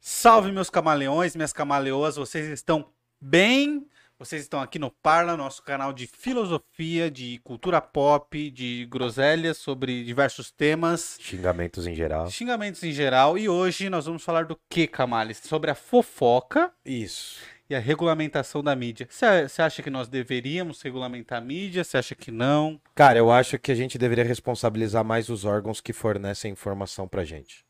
[0.00, 2.86] Salve, meus camaleões, minhas camaleoas, vocês estão
[3.20, 3.86] bem?
[4.18, 10.02] Vocês estão aqui no Parla, nosso canal de filosofia, de cultura pop, de groselhas sobre
[10.04, 12.28] diversos temas, Xingamentos em geral.
[12.28, 13.38] xingamentos em geral.
[13.38, 15.38] E hoje nós vamos falar do que, Camales?
[15.44, 17.40] Sobre a fofoca Isso.
[17.70, 19.06] e a regulamentação da mídia.
[19.08, 21.84] Você acha que nós deveríamos regulamentar a mídia?
[21.84, 22.80] Você acha que não?
[22.96, 27.24] Cara, eu acho que a gente deveria responsabilizar mais os órgãos que fornecem informação pra
[27.24, 27.64] gente.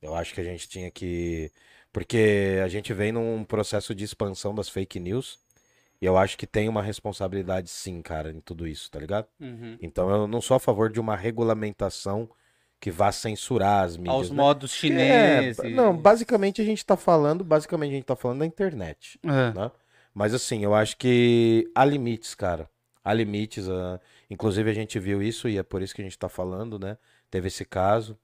[0.00, 1.50] Eu acho que a gente tinha que.
[1.92, 5.38] Porque a gente vem num processo de expansão das fake news.
[6.00, 9.26] E eu acho que tem uma responsabilidade, sim, cara, em tudo isso, tá ligado?
[9.40, 9.76] Uhum.
[9.82, 12.30] Então eu não sou a favor de uma regulamentação
[12.80, 14.14] que vá censurar as mídias.
[14.14, 14.36] Aos né?
[14.36, 15.74] modos É, chineses.
[15.74, 19.18] não, basicamente a gente tá falando, basicamente a gente tá falando da internet.
[19.24, 19.52] É.
[19.52, 19.70] né?
[20.14, 22.70] Mas assim, eu acho que há limites, cara.
[23.04, 23.68] Há limites.
[23.68, 26.78] ah, Inclusive a gente viu isso e é por isso que a gente tá falando,
[26.78, 26.96] né?
[27.28, 28.16] Teve esse caso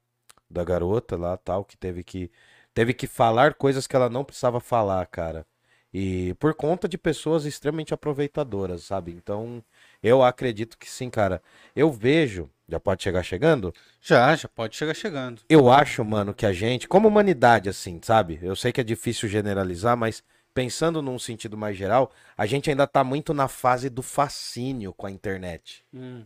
[0.51, 2.31] da garota lá, tal, que teve que
[2.73, 5.47] teve que falar coisas que ela não precisava falar, cara.
[5.93, 9.13] E por conta de pessoas extremamente aproveitadoras, sabe?
[9.13, 9.63] Então,
[10.03, 11.41] eu acredito que sim, cara.
[11.75, 13.73] Eu vejo, já pode chegar chegando?
[14.01, 15.43] Já, já pode chegar chegando.
[15.49, 18.41] Eu acho, mano, que a gente, como humanidade, assim, sabe?
[18.43, 20.21] Eu sei que é difícil generalizar, mas
[20.53, 25.07] pensando num sentido mais geral, a gente ainda tá muito na fase do fascínio com
[25.07, 25.85] a internet.
[25.95, 26.25] Hum.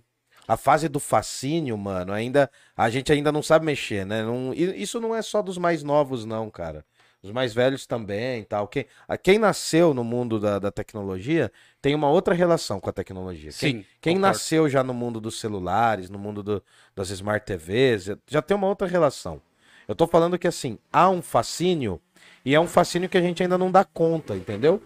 [0.49, 4.23] A fase do fascínio, mano, ainda a gente ainda não sabe mexer, né?
[4.23, 6.85] Não- isso não é só dos mais novos, não, cara.
[7.23, 8.67] Os mais velhos também, tal.
[8.69, 8.87] Quem,
[9.23, 13.51] quem nasceu no mundo da, da tecnologia tem uma outra relação com a tecnologia.
[13.51, 14.35] Quem, Sim, quem concordo.
[14.35, 16.63] nasceu já no mundo dos celulares, no mundo do-
[16.97, 19.43] das smart TVs, já- já tem uma outra relação.
[19.87, 22.01] Eu tô falando que assim, há um fascínio
[22.45, 24.81] e é um fascínio que a gente ainda não dá conta, entendeu?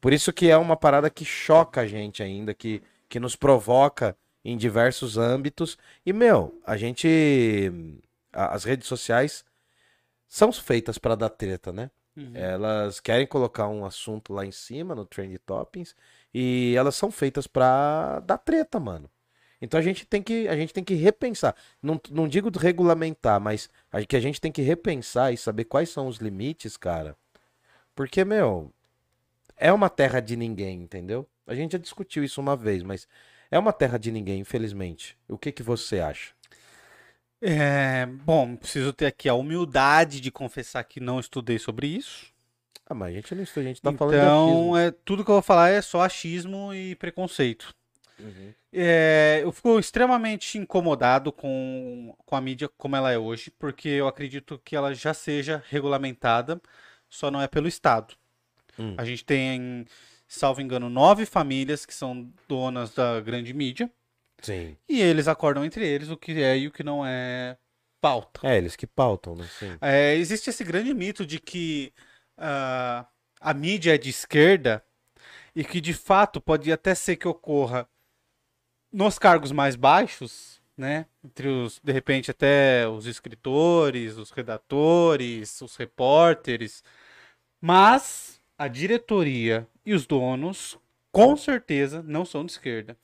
[0.00, 4.14] Por isso que é uma parada que choca a gente ainda, que, que nos provoca
[4.50, 5.76] em diversos âmbitos.
[6.04, 7.70] E, meu, a gente.
[8.32, 9.44] As redes sociais
[10.28, 11.90] são feitas para dar treta, né?
[12.16, 12.32] Uhum.
[12.34, 15.94] Elas querem colocar um assunto lá em cima, no Trend Toppings,
[16.34, 19.08] e elas são feitas pra dar treta, mano.
[19.60, 21.54] Então a gente tem que, a gente tem que repensar.
[21.82, 25.90] Não, não digo regulamentar, mas a- que a gente tem que repensar e saber quais
[25.90, 27.16] são os limites, cara.
[27.94, 28.72] Porque, meu,
[29.56, 31.26] é uma terra de ninguém, entendeu?
[31.46, 33.08] A gente já discutiu isso uma vez, mas
[33.50, 35.16] é uma terra de ninguém, infelizmente.
[35.28, 36.32] O que que você acha?
[37.40, 42.32] É, bom, preciso ter aqui a humildade de confessar que não estudei sobre isso.
[42.86, 45.30] Ah, mas a gente não estuda, a gente tá falando de então, é, tudo que
[45.30, 47.74] eu vou falar é só achismo e preconceito.
[48.18, 48.52] Uhum.
[48.72, 54.08] É, eu fico extremamente incomodado com, com a mídia como ela é hoje, porque eu
[54.08, 56.60] acredito que ela já seja regulamentada,
[57.08, 58.14] só não é pelo Estado.
[58.78, 58.94] Hum.
[58.96, 59.84] A gente tem,
[60.28, 63.90] salvo engano, nove famílias que são donas da grande mídia,
[64.42, 64.76] Sim.
[64.88, 67.56] e eles acordam entre eles o que é e o que não é
[68.00, 68.40] pauta.
[68.46, 69.48] É, eles que pautam, né?
[69.58, 69.76] Sim.
[69.80, 71.92] É, existe esse grande mito de que
[72.36, 73.06] ah,
[73.40, 74.84] a mídia é de esquerda
[75.56, 77.88] e que de fato pode até ser que ocorra
[78.92, 81.06] nos cargos mais baixos, né?
[81.24, 86.84] Entre os, de repente, até os escritores, os redatores, os repórteres,
[87.60, 90.78] mas a diretoria e os donos,
[91.10, 92.94] com certeza, não são de esquerda.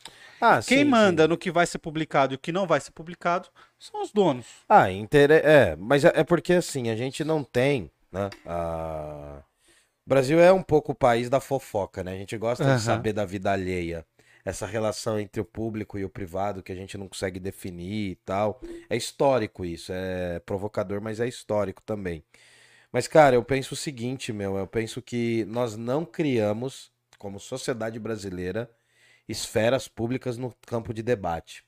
[0.41, 1.28] Ah, Quem sim, manda sim.
[1.28, 4.47] no que vai ser publicado e o que não vai ser publicado são os donos.
[4.69, 5.34] Ah, intere...
[5.34, 8.28] é, mas é é porque assim, a gente não tem, né?
[8.44, 9.43] A...
[10.06, 12.12] O Brasil é um pouco o país da fofoca, né?
[12.12, 12.77] A gente gosta Aham.
[12.77, 14.05] de saber da vida alheia.
[14.44, 18.17] Essa relação entre o público e o privado que a gente não consegue definir e
[18.17, 18.61] tal.
[18.91, 22.23] É histórico isso, é provocador, mas é histórico também.
[22.94, 27.99] Mas, cara, eu penso o seguinte, meu, eu penso que nós não criamos, como sociedade
[27.99, 28.71] brasileira,
[29.28, 31.65] esferas públicas no campo de debate.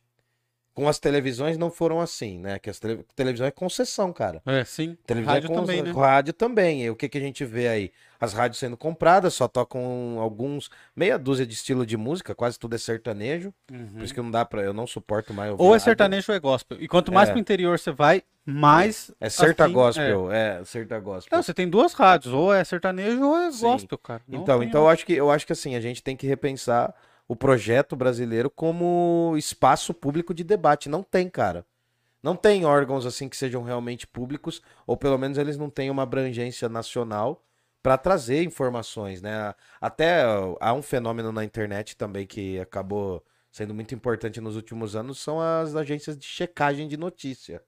[0.77, 2.59] Com as televisões não foram assim, né?
[2.59, 3.03] Que as tele...
[3.17, 4.43] televisão é concessão, cara.
[4.45, 4.95] É, sim.
[5.07, 5.91] Televisão Rádio é con- também, né?
[5.91, 6.83] Rádio também.
[6.85, 7.91] E o que, que a gente vê aí?
[8.21, 12.75] As rádios sendo compradas, só tocam alguns, meia dúzia de estilo de música, quase tudo
[12.75, 13.55] é sertanejo.
[13.67, 14.61] Por isso que não dá pra.
[14.61, 15.85] Eu não suporto mais Ou é rádio.
[15.85, 16.77] sertanejo ou é gospel.
[16.79, 17.33] E quanto mais É.
[17.33, 19.11] pro interior você vai, mais.
[19.19, 21.01] É serta afim- gospel, é, serta é.
[21.01, 21.37] gospel.
[21.39, 23.63] Não, você tem duas rádios, ou é sertanejo ou é Sim.
[23.63, 24.21] gospel, cara.
[24.29, 26.95] Não Então, então eu acho que eu acho que assim, a gente tem que repensar
[27.29, 30.89] o projeto brasileiro como espaço público de debate.
[30.89, 31.67] Não tem, cara.
[32.23, 36.03] Não tem órgãos assim que sejam realmente públicos, ou pelo menos eles não têm uma
[36.03, 37.45] abrangência nacional
[37.83, 39.55] para trazer informações, né?
[39.81, 40.23] Até
[40.61, 45.41] há um fenômeno na internet também que acabou sendo muito importante nos últimos anos, são
[45.41, 47.63] as agências de checagem de notícia.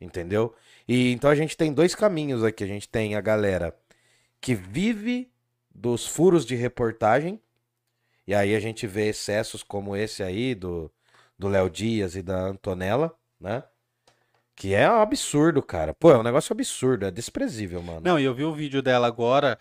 [0.00, 0.54] Entendeu?
[0.88, 2.64] E então a gente tem dois caminhos aqui.
[2.64, 3.76] A gente tem a galera
[4.40, 5.30] que vive
[5.74, 7.40] dos furos de reportagem.
[8.30, 10.88] E aí a gente vê excessos como esse aí do
[11.36, 13.64] do Léo Dias e da Antonella, né?
[14.54, 15.92] Que é um absurdo, cara.
[15.92, 18.02] Pô, é um negócio absurdo, é desprezível, mano.
[18.04, 19.58] Não, e eu vi o vídeo dela agora.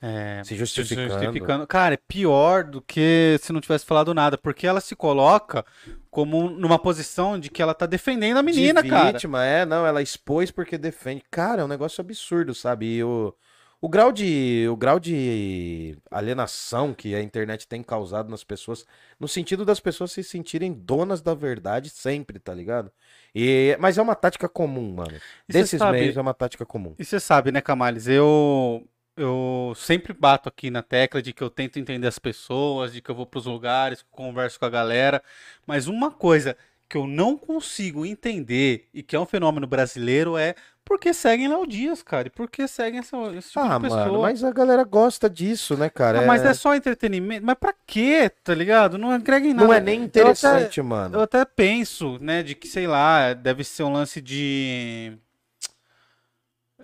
[0.00, 1.08] é, Se justificando.
[1.08, 1.66] justificando.
[1.66, 5.64] Cara, é pior do que se não tivesse falado nada, porque ela se coloca
[6.08, 9.10] como numa posição de que ela tá defendendo a menina, de cara.
[9.10, 11.24] vítima, é, não, ela expôs porque defende.
[11.28, 12.86] Cara, é um negócio absurdo, sabe?
[12.98, 13.34] E o,
[13.82, 18.86] o grau de o grau de alienação que a internet tem causado nas pessoas,
[19.18, 22.92] no sentido das pessoas se sentirem donas da verdade sempre, tá ligado?
[23.34, 25.16] E, mas é uma tática comum, mano.
[25.48, 26.94] E Desses sabe- meios é uma tática comum.
[26.96, 28.06] E você sabe, né, Camales?
[28.06, 28.86] Eu,
[29.16, 33.10] eu sempre bato aqui na tecla de que eu tento entender as pessoas, de que
[33.10, 35.20] eu vou pros lugares, converso com a galera.
[35.66, 36.56] Mas uma coisa
[36.88, 41.48] que eu não consigo entender e que é um fenômeno brasileiro é por que seguem
[41.48, 42.26] Léo Dias, cara?
[42.28, 44.06] E por que seguem essa, esse tipo Ah, de pessoa?
[44.06, 46.20] mano, mas a galera gosta disso, né, cara?
[46.20, 47.44] Ah, mas é só entretenimento.
[47.46, 48.98] Mas pra quê, tá ligado?
[48.98, 49.66] Não agrega em nada.
[49.66, 51.16] não é nem Eu até- interessante, mano.
[51.16, 55.16] Eu até penso, né, de que, sei lá, deve ser um lance de.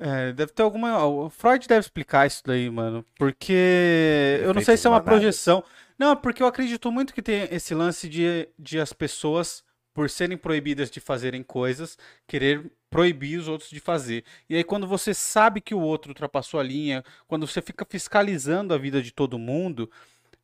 [0.01, 1.05] É, deve ter alguma.
[1.05, 3.05] O Freud deve explicar isso daí, mano.
[3.19, 5.11] Porque eu não sei se é uma manada.
[5.11, 5.65] projeção.
[5.99, 10.37] Não, porque eu acredito muito que tem esse lance de, de as pessoas, por serem
[10.39, 11.99] proibidas de fazerem coisas,
[12.29, 14.25] querer proibir os outros de fazer.
[14.49, 18.75] E aí, quando você sabe que o outro ultrapassou a linha, quando você fica fiscalizando
[18.75, 19.91] a vida de todo mundo,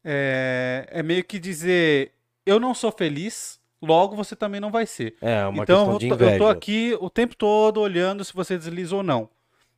[0.05, 2.13] é, é meio que dizer:
[2.45, 5.15] eu não sou feliz, logo você também não vai ser.
[5.21, 6.51] É uma então questão eu de tô, eu tô inveja.
[6.51, 9.29] aqui o tempo todo olhando se você desliza ou não.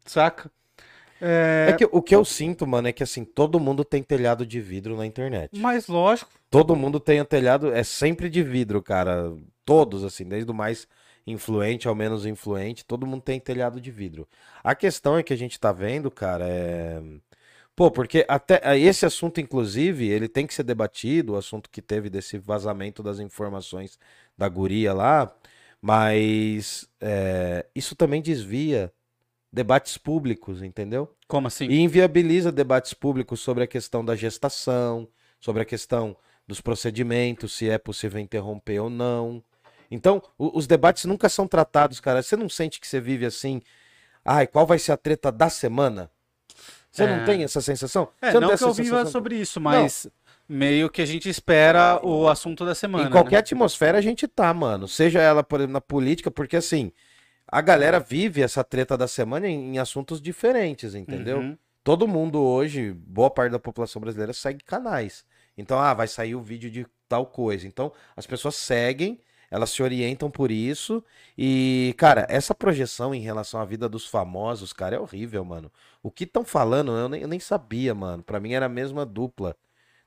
[0.05, 0.51] Saca?
[1.19, 4.61] É que o que eu sinto, mano, é que assim, todo mundo tem telhado de
[4.61, 5.51] vidro na internet.
[5.59, 9.33] Mas lógico, Todo mundo tem o telhado, é sempre de vidro, cara.
[9.65, 10.87] Todos, assim, desde o mais
[11.27, 14.29] influente ao menos influente, todo mundo tem telhado de vidro.
[14.63, 17.03] A questão é que a gente tá vendo, cara, é.
[17.75, 21.83] Pô, porque até eh, esse assunto, inclusive, ele tem que ser debatido, o assunto que
[21.83, 23.99] teve desse vazamento das informações
[24.37, 25.35] da guria lá,
[25.81, 28.93] mas é, isso também desvia
[29.53, 31.15] debates públicos, entendeu?
[31.29, 31.67] como assim?
[31.67, 35.09] E inviabiliza debates públicos sobre a questão da gestação,
[35.41, 39.43] sobre a questão dos procedimentos, se é possível interromper ou não.
[39.91, 42.23] Então, o- os debates nunca são tratados, cara.
[42.23, 43.61] Você não sente que você vive assim?
[44.25, 46.11] Ai, qual vai ser a treta da semana?
[46.91, 47.17] Você É.
[47.17, 48.09] não tem essa sensação?
[48.21, 50.09] É, Você não tem que eu viva sobre isso, mas
[50.49, 53.09] meio que a gente espera o assunto da semana.
[53.09, 53.39] Em qualquer né?
[53.41, 54.89] atmosfera a gente tá, mano.
[54.89, 56.91] Seja ela, por exemplo, na política, porque assim,
[57.47, 61.39] a galera vive essa treta da semana em, em assuntos diferentes, entendeu?
[61.39, 61.59] Uhum.
[61.85, 65.25] Todo mundo hoje, boa parte da população brasileira segue canais.
[65.57, 67.67] Então, ah, vai sair o vídeo de tal coisa.
[67.67, 69.21] Então, as pessoas seguem,
[69.57, 71.03] elas se orientam por isso.
[71.37, 75.73] E, cara, essa projeção em relação à vida dos famosos, cara, é horrível, mano.
[76.03, 78.23] O que estão falando, eu nem, eu nem sabia, mano.
[78.23, 79.57] Pra mim era a mesma dupla.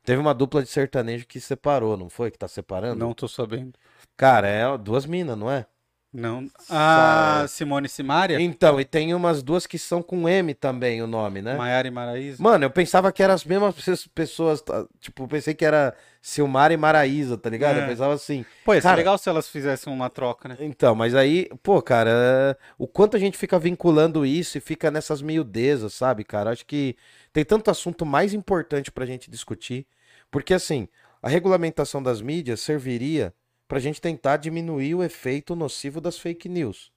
[0.04, 2.32] Teve uma dupla de sertanejo que separou, não foi?
[2.32, 3.00] Que tá separando?
[3.00, 3.74] Não tô sabendo.
[4.16, 5.66] Cara, é duas minas, não é?
[6.12, 6.48] Não.
[6.68, 8.42] Ah, Simone e Simaria?
[8.42, 11.56] Então, e tem umas duas que são com M também o nome, né?
[11.56, 12.42] Maiara e Maraísa?
[12.42, 14.88] Mano, eu pensava que eram as mesmas pe- pessoas, tá?
[15.00, 17.78] tipo, pensei que era Silmar e Maraísa, tá ligado?
[17.78, 17.84] É.
[17.84, 18.44] Eu pensava assim.
[18.66, 20.58] Pô, ia ser Cara- legal se elas fizessem uma troca, né?
[20.60, 24.90] Então, mas aí, pô, cara, é, o quanto a gente fica vinculando isso e fica
[24.90, 26.50] nessas miudezas, sabe, cara?
[26.50, 26.96] Acho que
[27.32, 29.86] tem tanto assunto mais importante pra gente discutir,
[30.32, 30.88] porque assim,
[31.22, 33.32] a regulamentação das mídias serviria
[33.70, 36.92] pra gente tentar diminuir o efeito nocivo das fake news.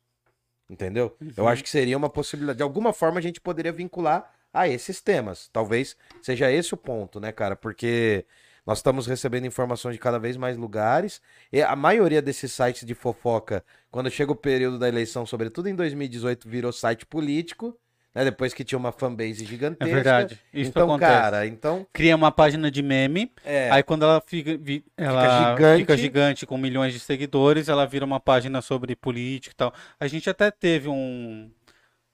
[0.69, 1.15] Entendeu?
[1.37, 1.49] Eu Uhum.
[1.51, 2.57] acho que seria uma possibilidade.
[2.57, 5.49] De alguma forma a gente poderia vincular a esses temas.
[5.53, 7.55] Talvez seja esse o ponto, né, cara?
[7.55, 8.25] Porque
[8.65, 11.21] nós estamos recebendo informações de cada vez mais lugares.
[11.53, 15.75] E a maioria desses sites de fofoca, quando chega o período da eleição, sobretudo em
[15.75, 17.79] 2018, virou site político,
[18.15, 18.25] né?
[18.25, 19.95] Depois que tinha uma fanbase É gigantesca.
[19.95, 20.41] verdade.
[20.53, 21.13] Isso então, acontece.
[21.13, 21.87] cara, então.
[21.93, 25.81] Cria uma página de meme, É, aí quando ela fica, vi- ela gigante.
[25.81, 29.75] fica gigante com milhões de seguidores, ela vira uma página sobre política e tal.
[29.99, 31.51] A gente até teve um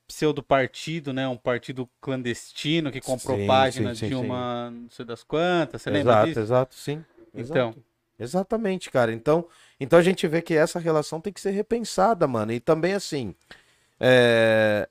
[0.07, 1.29] pseudo partido, né?
[1.29, 4.25] Um partido clandestino que comprou Sim, página sim, sim, de sim.
[4.25, 5.83] uma não sei das quantas.
[5.83, 6.41] Você lembra exato, disso?
[6.41, 7.05] exato, sim.
[7.35, 7.69] Então.
[7.69, 7.89] Exato.
[8.21, 9.13] Exatamente, cara.
[9.13, 9.47] Então,
[9.79, 12.51] então a gente vê que essa relação tem que ser repensada, mano.
[12.53, 13.33] E também, assim,
[14.01, 14.89] é,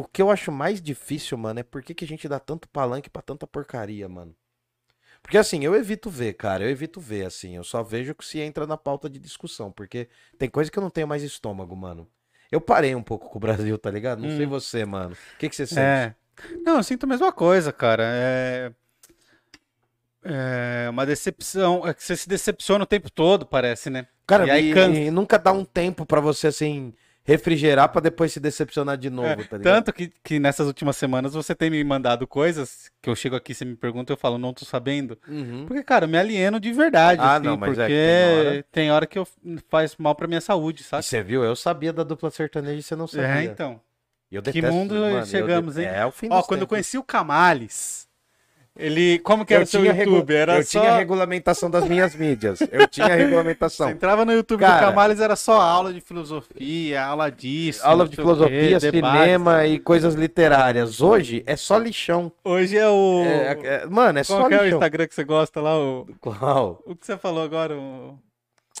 [0.00, 2.68] o que eu acho mais difícil, mano, é por que, que a gente dá tanto
[2.68, 4.34] palanque pra tanta porcaria, mano.
[5.22, 6.64] Porque, assim, eu evito ver, cara.
[6.64, 7.54] Eu evito ver, assim.
[7.56, 9.70] Eu só vejo que se entra na pauta de discussão.
[9.70, 12.08] Porque tem coisa que eu não tenho mais estômago, mano.
[12.50, 14.20] Eu parei um pouco com o Brasil, tá ligado?
[14.22, 14.48] Não sei Hum.
[14.48, 15.14] você, mano.
[15.34, 15.80] O que, que você sente?
[15.80, 16.14] É.
[16.64, 18.02] Não, eu sinto a mesma coisa, cara.
[18.06, 18.72] É...
[20.24, 21.86] é uma decepção.
[21.86, 24.06] É que você se decepciona o tempo todo, parece, né?
[24.26, 24.98] Cara, E aí e, cansa.
[24.98, 26.94] e nunca dá um tempo pra você, assim,
[27.30, 29.62] refrigerar pra depois se decepcionar de novo, É, tá ligado?
[29.62, 33.54] tanto que, que nessas últimas semanas você tem me mandado coisas que eu chego aqui,
[33.54, 35.16] você me pergunta, eu falo, não tô sabendo.
[35.28, 35.64] Uhum.
[35.66, 38.90] Porque, cara, eu me alieno de verdade, Ah, assim, não, mas é porque que tem
[38.90, 39.26] hora- que eu
[39.68, 41.04] faz mal pra minha saúde, E sabe?
[41.04, 41.44] você viu?
[41.44, 43.26] Eu sabia da dupla sertaneja e você não sabia.
[43.28, 43.80] É, então.
[44.30, 45.86] E eu Que detesto, mundo mano, eu chegamos, hein?
[45.86, 46.68] É o fim Ó, quando eu tempos.
[46.68, 48.08] conheci o Camales,
[48.80, 49.18] ele.
[49.20, 50.34] Como que era eu o seu tinha regu- YouTube?
[50.34, 50.80] Era eu só.
[50.80, 52.60] tinha regulamentação das minhas mídias.
[52.72, 53.90] Eu tinha Você regulamentação.
[53.90, 57.80] entrava no YouTube Cara- do Camales, era só aula de filosofia, aula disso.
[57.84, 59.18] Aula de quê, filosofia, debate.
[59.18, 61.00] cinema e coisas literárias.
[61.00, 62.32] Hoje é só lixão.
[62.44, 63.22] Hoje é o.
[63.24, 64.78] É, é- mano, é Qual só que é o lixão.
[64.78, 65.78] Instagram que você gosta lá?
[65.78, 66.82] O, Qual?
[66.86, 67.76] o que você falou agora?
[67.76, 68.18] O...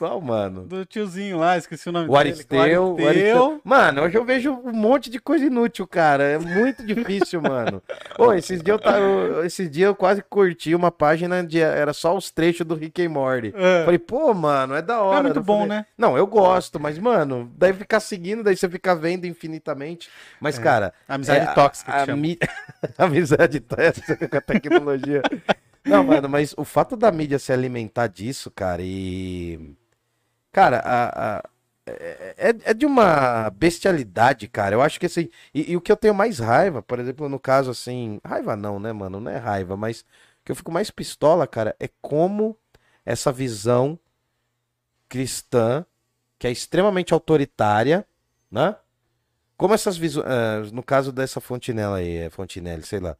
[0.00, 0.62] Qual, mano?
[0.62, 3.06] Do tiozinho lá, esqueci o nome O Aristeu, dele.
[3.06, 3.60] o Aristeu.
[3.62, 6.24] Mano, hoje eu vejo um monte de coisa inútil, cara.
[6.24, 7.82] É muito difícil, mano.
[8.18, 12.16] Ô, esses dias eu, eu- esses dias eu quase curti uma página de era só
[12.16, 13.52] os trechos do Rick and Morty.
[13.54, 13.84] É.
[13.84, 15.18] Falei, pô, mano, é da hora.
[15.18, 15.86] É muito bom, falei, né?
[15.98, 20.08] Não, eu gosto, mas, mano, daí ficar seguindo, daí você fica vendo infinitamente.
[20.40, 20.94] Mas, cara.
[21.06, 22.38] Amizade é, tóxica, a, a mi-
[22.96, 25.20] Amizade tóxica com a tecnologia.
[25.84, 29.74] Não, mano, mas o fato da mídia se alimentar disso, cara, e.
[30.52, 31.50] Cara, a, a-
[31.86, 34.74] é, é- é de uma bestialidade, cara.
[34.74, 35.28] Eu acho que assim.
[35.54, 38.20] E, e o que eu tenho mais raiva, por exemplo, no caso assim.
[38.24, 39.20] Raiva não, né, mano?
[39.20, 40.04] Não é raiva, mas o
[40.44, 42.56] que eu fico mais pistola, cara, é como
[43.04, 43.98] essa visão
[45.08, 45.84] cristã,
[46.38, 48.06] que é extremamente autoritária,
[48.50, 48.76] né?
[49.56, 50.26] Como essas visões.
[50.72, 53.16] no caso dessa Fontinela aí, é Fontinelli, sei lá.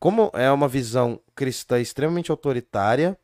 [0.00, 3.18] Como é uma visão cristã extremamente autoritária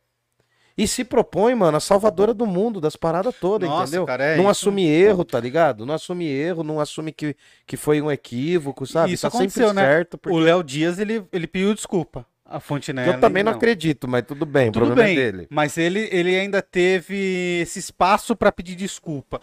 [0.77, 4.05] e se propõe, mano, a salvadora do mundo, das paradas todas, Nossa, entendeu?
[4.05, 4.51] cara, é não isso.
[4.51, 5.85] assume erro, tá ligado?
[5.85, 9.13] Não assume erro, não assume que, que foi um equívoco, sabe?
[9.13, 9.81] Isso tá sempre né?
[9.81, 10.17] certo.
[10.17, 10.37] Porque...
[10.37, 12.25] O Léo Dias, ele, ele pediu desculpa.
[12.45, 13.11] A Fontenelle.
[13.11, 15.47] Eu também não, acredito, mas tudo bem, Tudo problema bem, é dele.
[15.49, 19.41] mas ele, ele ainda teve esse espaço pra pedir desculpa.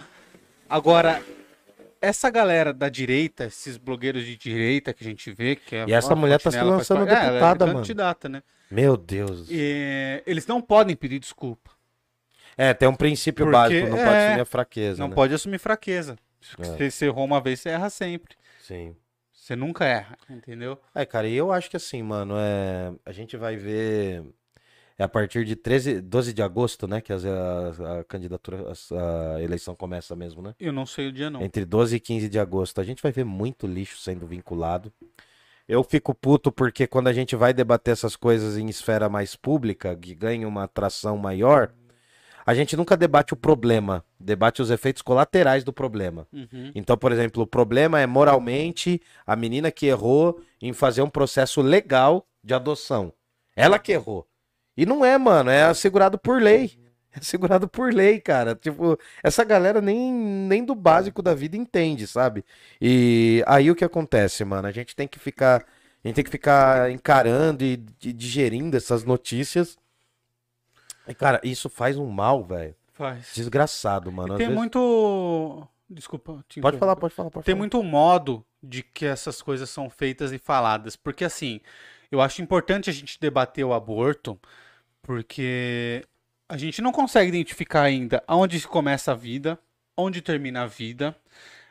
[0.70, 1.20] Agora,
[2.00, 5.92] essa galera da direita, esses blogueiros de direita que a gente vê, que é E
[5.92, 7.78] essa a mulher tá se lançando parte- É, ela é deputada, mano.
[7.80, 8.42] candidata, né?
[8.70, 9.48] Meu Deus.
[9.50, 11.70] E, eles não podem pedir desculpa.
[12.56, 15.14] É, tem um princípio Porque, básico, não pode é, assumir a fraqueza, Não né?
[15.14, 16.16] pode assumir fraqueza.
[16.58, 16.64] É.
[16.64, 18.36] Se você errou uma vez, você erra sempre.
[18.62, 18.94] Sim.
[19.32, 20.78] Você nunca erra, entendeu?
[20.94, 22.92] É, cara, e eu acho que assim, mano, é...
[23.04, 24.24] a gente vai ver.
[24.96, 27.00] É a partir de 13, 12 de agosto, né?
[27.00, 30.54] Que as- a, a candidatura, as- a, eleição começa mesmo, né?
[30.58, 31.42] Eu não sei o dia, não.
[31.42, 32.80] Entre 12 e 15 de agosto.
[32.80, 34.92] A gente vai ver muito lixo sendo vinculado.
[35.66, 39.96] Eu fico puto porque quando a gente vai debater essas coisas em esfera mais pública,
[39.96, 41.72] que ganha uma atração maior,
[42.44, 46.26] a gente nunca debate o problema, debate os efeitos colaterais do problema.
[46.30, 46.70] Uhum.
[46.74, 51.62] Então, por exemplo, o problema é moralmente a menina que errou em fazer um processo
[51.62, 53.12] legal de adoção.
[53.56, 54.26] Ela que errou.
[54.76, 56.83] E não é, mano, é assegurado por lei.
[57.16, 58.54] É assegurado por lei, cara.
[58.56, 62.44] Tipo, essa galera nem, nem do básico da vida entende, sabe?
[62.80, 64.66] E aí o que acontece, mano?
[64.66, 65.62] A gente tem que ficar.
[66.04, 69.78] A gente tem que ficar encarando e di- digerindo essas notícias.
[71.06, 72.74] E, cara, isso faz um mal, velho.
[72.94, 73.30] Faz.
[73.34, 74.32] Desgraçado, mano.
[74.34, 75.66] Às Tem vezes- muito.
[75.88, 76.44] Desculpa.
[76.60, 77.58] Pode falar, pode falar, pode Tem falar.
[77.60, 80.96] muito modo de que essas coisas são feitas e faladas.
[80.96, 81.60] Porque assim,
[82.10, 84.38] eu acho importante a gente debater o aborto,
[85.02, 86.04] porque
[86.48, 89.58] a gente não consegue identificar ainda aonde começa a vida,
[89.96, 91.16] onde termina a vida.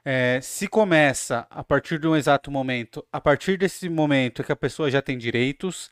[0.06, 4.51] É, se começa a partir de um exato momento, a partir desse momento é que
[4.51, 5.89] a pessoa já tem direitos,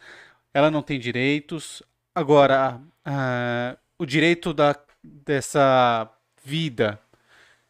[0.54, 1.82] ela não tem direitos.
[2.14, 6.10] Agora, ah, o direito da, dessa
[6.44, 7.00] vida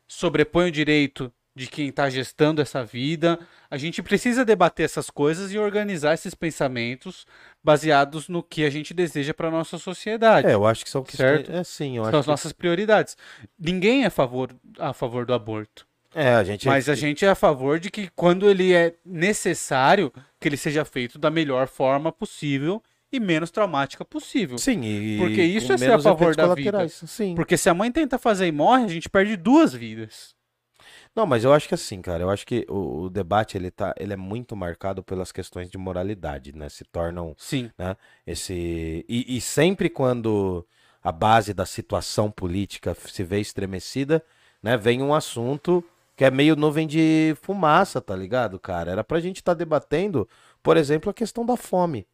[0.08, 3.40] sobrepõe o direito de quem está gestando essa vida.
[3.70, 7.28] A gente precisa debater essas coisas e organizar esses pensamentos
[7.64, 10.48] baseados no que a gente deseja para nossa sociedade.
[10.48, 11.06] É, eu acho que são.
[11.06, 11.52] Certo.
[11.52, 12.32] É, sim, eu São acho as que...
[12.32, 13.16] nossas prioridades.
[13.60, 14.50] Ninguém é a favor,
[14.80, 15.86] a favor do aborto.
[16.16, 16.66] É, a gente.
[16.66, 20.84] Mas a gente é a favor de que quando ele é necessário, que ele seja
[20.84, 24.58] feito da melhor forma possível e menos traumática possível.
[24.58, 25.18] Sim, e.
[25.20, 27.36] Porque isso é ser a favor da colaterais, Sim.
[27.36, 30.41] Porque se a mãe tenta fazer e morre, a gente perde duas vidas.
[31.16, 33.94] Não, mas eu acho que assim, cara, eu acho que o, o debate ele tá,
[33.98, 36.70] ele é muito marcado pelas questões de moralidade, né?
[36.70, 37.70] Se tornam Sim.
[38.26, 40.66] esse e, e sempre quando
[41.04, 44.24] a base da situação política se vê estremecida,
[44.62, 45.84] né, vem um assunto
[46.16, 48.92] que é meio nuvem de fumaça, tá ligado, cara?
[48.92, 50.30] Era pra gente estar debatendo,
[50.62, 52.06] por exemplo, a questão da fome.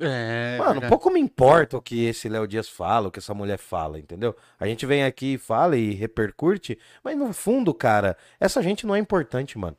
[0.00, 0.56] É.
[0.58, 0.90] Mano, verdade.
[0.90, 4.34] pouco me importa o que esse Léo Dias fala, o que essa mulher fala, entendeu?
[4.58, 8.94] A gente vem aqui e fala e repercute, mas no fundo, cara, essa gente não
[8.94, 9.76] é importante, mano.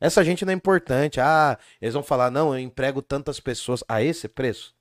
[0.00, 1.20] Essa gente não é importante.
[1.20, 4.74] Ah, eles vão falar, não, eu emprego tantas pessoas a esse preço.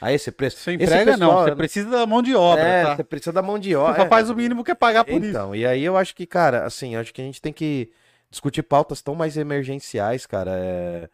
[0.00, 0.56] A esse preço.
[0.58, 2.96] Você emprega não, pessoal, você precisa da mão de obra, é, tá?
[2.96, 4.02] você precisa da mão de Você obra.
[4.02, 5.30] só faz o mínimo que é pagar por isso.
[5.30, 7.90] Então, e aí eu acho que, cara, assim, eu acho que a gente tem que
[8.30, 10.52] discutir pautas tão mais emergenciais, cara.
[10.54, 11.08] É,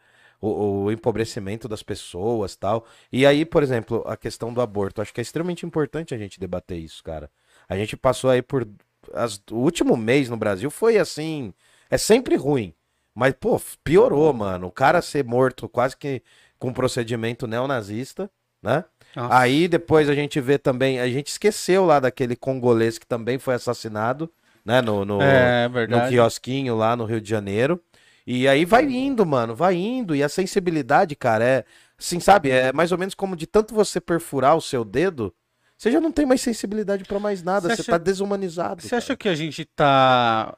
[0.47, 2.85] o, o empobrecimento das pessoas tal.
[3.11, 5.01] E aí, por exemplo, a questão do aborto.
[5.01, 7.29] Acho que é extremamente importante a gente debater isso, cara.
[7.67, 8.67] A gente passou aí por.
[9.13, 11.53] As, o último mês no Brasil foi assim.
[11.89, 12.73] É sempre ruim.
[13.15, 14.67] Mas, pô, piorou, mano.
[14.67, 16.21] O cara ser morto quase que
[16.59, 18.29] com um procedimento neonazista,
[18.61, 18.83] né?
[19.15, 19.37] Nossa.
[19.37, 20.99] Aí depois a gente vê também.
[20.99, 24.29] A gente esqueceu lá daquele congolês que também foi assassinado,
[24.65, 24.81] né?
[24.81, 26.09] No, no, É no verdade.
[26.09, 27.79] quiosquinho lá no Rio de Janeiro.
[28.25, 30.15] E aí vai indo, mano, vai indo.
[30.15, 31.65] E a sensibilidade, cara, é.
[31.97, 32.49] Assim, sabe?
[32.49, 35.33] É mais ou menos como de tanto você perfurar o seu dedo,
[35.77, 37.67] você já não tem mais sensibilidade pra mais nada.
[37.69, 38.81] Você Você acha- tá desumanizado.
[38.81, 38.97] Você cara.
[38.97, 40.57] acha que a gente tá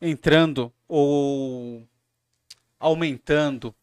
[0.00, 1.86] entrando ou
[2.78, 3.74] aumentando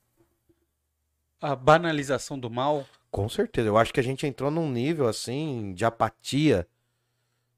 [1.42, 2.86] a banalização do mal?
[3.10, 3.68] Com certeza.
[3.68, 6.68] Eu acho que a gente entrou num nível assim de apatia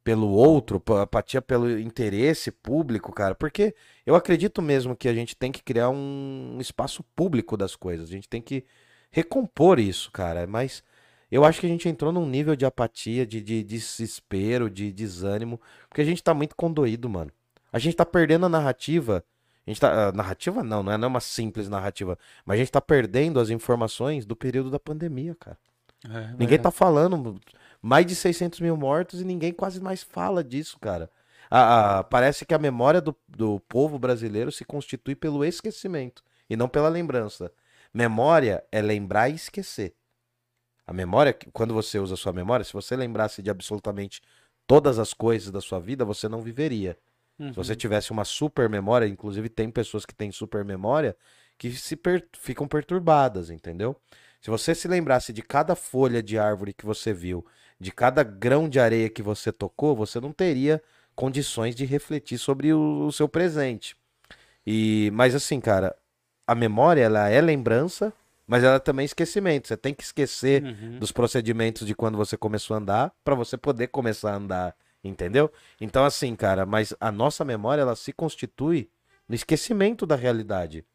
[0.03, 3.35] pelo outro, apatia pelo interesse público, cara.
[3.35, 8.09] Porque eu acredito mesmo que a gente tem que criar um espaço público das coisas.
[8.09, 8.65] A gente tem que
[9.11, 10.47] recompor isso, cara.
[10.47, 10.83] Mas
[11.31, 15.61] eu acho que a gente entrou num nível de apatia, de, de desespero, de desânimo,
[15.87, 17.31] porque a gente tá muito condoído, mano.
[17.71, 19.23] A gente tá perdendo a narrativa.
[19.65, 20.09] A gente tá.
[20.09, 22.17] a narrativa não, não é, não é uma simples narrativa.
[22.45, 25.57] Mas a gente tá perdendo as informações do período da pandemia, cara.
[26.09, 27.39] É, Ninguém tá falando.
[27.81, 31.09] Mais de 600 mil mortos e ninguém quase mais fala disso, cara.
[31.49, 36.55] A- a- parece que a memória do, do povo brasileiro se constitui pelo esquecimento e
[36.55, 37.51] não pela lembrança.
[37.93, 39.95] Memória é lembrar e esquecer.
[40.85, 44.21] A memória, quando você usa a sua memória, se você lembrasse de absolutamente
[44.67, 46.97] todas as coisas da sua vida, você não viveria.
[47.39, 47.49] Uhum.
[47.49, 51.15] Se você tivesse uma super memória, inclusive tem pessoas que têm super memória
[51.57, 53.95] que se per- ficam perturbadas, entendeu?
[54.41, 57.45] Se você se lembrasse de cada folha de árvore que você viu,
[57.81, 60.79] de cada grão de areia que você tocou, você não teria
[61.15, 63.97] condições de refletir sobre o, o seu presente.
[64.65, 65.95] E, mas assim, cara,
[66.45, 68.13] a memória ela é lembrança,
[68.45, 69.67] mas ela também é esquecimento.
[69.67, 70.99] Você tem que esquecer Uhum.
[70.99, 75.51] dos procedimentos de quando você começou a andar para você poder começar a andar, entendeu?
[75.79, 78.91] Então assim, cara, mas a nossa memória ela se constitui
[79.27, 80.85] no esquecimento da realidade.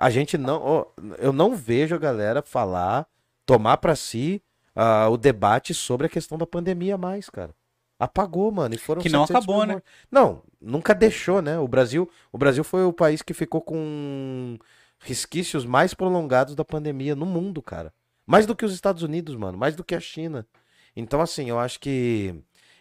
[0.00, 0.86] A gente não,
[1.18, 3.06] eu não vejo a galera falar,
[3.44, 4.42] tomar pra si
[4.74, 7.54] ah, o debate sobre a questão da pandemia mais, cara.
[7.98, 9.82] Apagou, mano, e foram Que não 700 acabou, mil né?
[10.10, 11.58] Não, nunca deixou, né?
[11.58, 14.58] O Brasil, o Brasil foi o país que ficou com
[14.98, 17.92] resquícios mais prolongados da pandemia no mundo, cara.
[18.26, 20.46] Mais do que os Estados Unidos, mano, mais do que a China.
[20.96, 22.34] Então, assim, eu acho que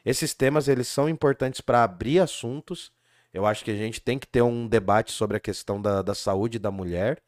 [0.06, 2.92] esses temas eles são importantes para abrir assuntos.
[3.34, 6.16] Eu acho que a gente tem que ter um debate sobre a questão da, da
[6.16, 7.22] saúde da mulher.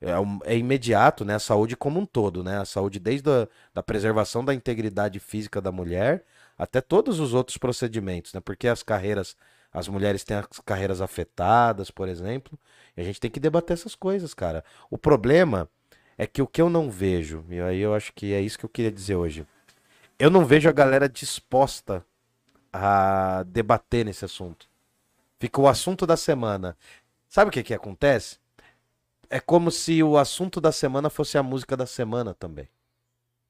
[0.00, 1.34] É, é imediato, né?
[1.34, 2.58] A saúde como um todo, né?
[2.58, 6.24] A saúde desde a da preservação da integridade física da mulher
[6.56, 8.40] até todos os outros procedimentos, né?
[8.40, 9.36] Porque as carreiras,
[9.72, 12.58] as mulheres têm as carreiras afetadas, por exemplo,
[12.96, 14.64] e a gente tem que debater essas coisas, cara.
[14.90, 15.68] O problema
[16.16, 18.64] é que o que eu não vejo, e aí eu acho que é isso que
[18.64, 19.46] eu queria dizer hoje.
[20.18, 22.04] Eu não vejo a galera disposta
[22.72, 24.68] a debater nesse assunto.
[25.38, 26.76] Fica o assunto da semana.
[27.28, 28.38] Sabe o que que acontece?
[29.30, 32.68] É como se o assunto da semana fosse a música da semana também.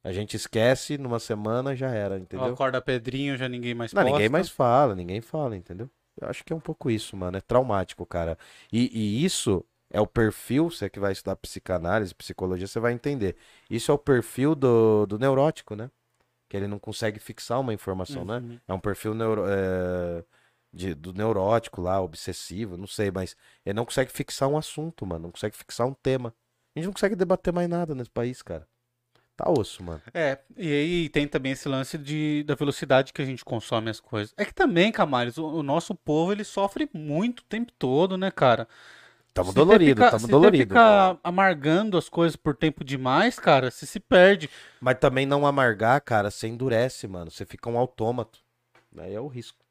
[0.02, 2.46] A gente esquece, numa semana já era, entendeu?
[2.46, 5.90] Acorda Pedrinho, já ninguém mais Não, ninguém mais fala, ninguém fala, entendeu?
[6.20, 7.36] Eu acho que é um pouco isso, mano.
[7.36, 8.38] É traumático, cara.
[8.72, 13.36] E, e isso é o perfil, você que vai estudar psicanálise, psicologia, você vai entender.
[13.70, 15.90] Isso é o perfil do, do neurótico, né?
[16.48, 18.38] Que ele não consegue fixar uma informação, né?
[18.38, 18.58] Uhum.
[18.66, 20.24] É um perfil neuro, é,
[20.72, 25.24] de- do neurótico lá, obsessivo, não sei, mas ele não consegue fixar um assunto, mano.
[25.24, 26.35] Não consegue fixar um tema.
[26.74, 28.66] A gente não consegue debater mais nada nesse país, cara.
[29.37, 30.02] Tá osso, mano.
[30.12, 34.00] É, e aí tem também esse lance de, da velocidade que a gente consome as
[34.00, 34.35] coisas.
[34.37, 38.31] É que também, Camales, o, o nosso povo ele sofre muito o tempo todo, né,
[38.31, 38.66] cara?
[39.33, 40.74] Tamo Se dolorido, fica- tamo se você dolorido.
[40.74, 44.50] ficar amargando as coisas por tempo demais, cara, você se perde.
[44.81, 47.31] Mas também não amargar, cara, você endurece, mano.
[47.31, 48.40] Você fica um autômato.
[48.96, 49.67] Aí é o risco.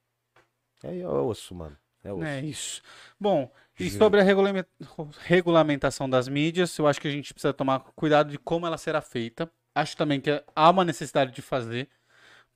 [0.84, 1.78] Aí é osso, mano.
[2.04, 2.24] É osso.
[2.24, 2.82] É isso.
[3.20, 4.66] Bom, e sobre a regulame-
[5.20, 9.02] regulamentação das mídias, eu acho que a gente precisa tomar cuidado de como ela será
[9.02, 9.50] feita.
[9.76, 11.88] Acho também que há uma necessidade de fazer,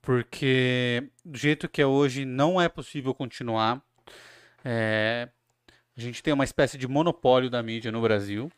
[0.01, 3.81] porque do jeito que é hoje não é possível continuar.
[4.63, 5.29] É,
[5.95, 8.51] a gente tem uma espécie de monopólio da mídia no Brasil.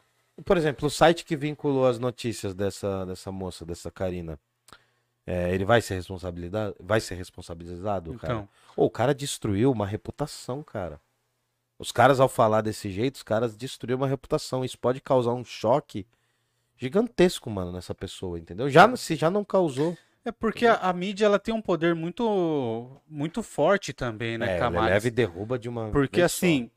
[0.45, 4.39] Por exemplo, o site que vinculou as notícias dessa, dessa moça, dessa Karina,
[5.25, 6.75] é, ele vai ser responsabilizado?
[6.79, 8.33] Vai ser responsabilizado, cara?
[8.33, 10.99] Então, Ô, o cara destruiu uma reputação, cara.
[11.79, 14.63] Os caras, ao falar desse jeito, os caras destruíram uma reputação.
[14.63, 16.05] Isso pode causar um choque
[16.77, 18.69] gigantesco, mano, nessa pessoa, entendeu?
[18.69, 23.01] Já, se já não causou, é porque a, a mídia ela tem um poder muito
[23.07, 24.91] muito forte também, né, é, ela Camales?
[24.93, 26.37] leva e derruba de uma Porque vez só.
[26.37, 26.71] assim,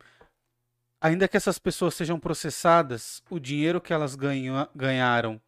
[1.00, 5.40] ainda que essas pessoas sejam processadas, o dinheiro que elas ganha, ganharam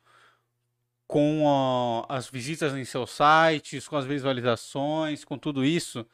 [1.08, 6.06] com ó, as visitas em seus sites, com as visualizações, com tudo isso,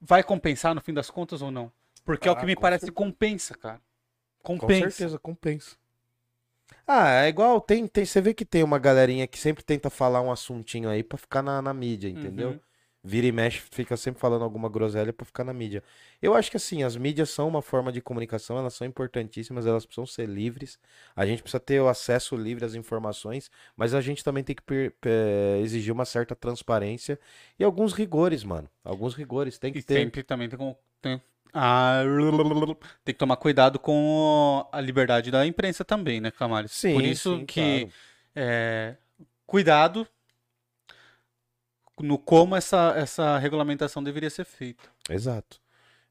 [0.00, 1.72] vai compensar no fim das contas ou não?
[2.04, 2.92] Porque é o Ah, que me com parece certeza.
[2.92, 3.80] compensa, cara.
[4.42, 4.88] Com Compensa.
[4.88, 5.76] certeza, compensa.
[6.86, 10.20] Ah, é igual, tem, tem, você vê que tem uma galerinha que sempre tenta falar
[10.20, 12.50] um assuntinho aí pra ficar na, na mídia, entendeu?
[12.50, 12.60] Uhum.
[13.08, 15.80] Vira e mexe, fica sempre falando alguma groselha pra ficar na mídia.
[16.20, 19.86] Eu acho que assim, as mídias são uma forma de comunicação, elas são importantíssimas, elas
[19.86, 20.76] precisam ser livres.
[21.14, 24.92] A gente precisa ter o acesso livre às informações, mas a gente também tem que
[25.62, 27.16] exigir uma certa transparência
[27.58, 28.68] e alguns rigores, mano.
[28.84, 29.98] Alguns rigores, tem que E ter.
[30.00, 31.22] sempre também tem, com- tem,
[31.54, 32.02] ah,
[33.04, 36.72] tem que tomar cuidado com a liberdade da imprensa também, né, Camales?
[36.72, 37.92] Sim, Por isso sim, que claro.
[38.34, 38.96] é,
[39.46, 40.06] cuidado
[42.00, 44.84] no como essa, essa regulamentação deveria ser feita.
[45.08, 45.60] Exato.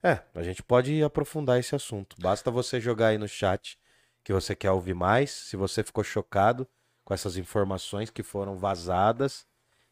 [0.04, 2.16] É, a gente pode aprofundar esse assunto.
[2.20, 3.78] Basta você jogar aí no chat
[4.24, 6.68] que você quer ouvir mais, se você ficou chocado
[7.04, 9.46] com essas informações que foram vazadas.